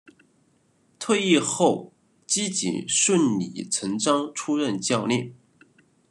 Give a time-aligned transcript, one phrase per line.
[0.97, 1.93] 退役后
[2.25, 5.35] 基瑾顺理成章出任教练。